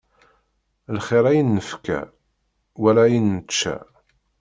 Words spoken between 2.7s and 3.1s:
wala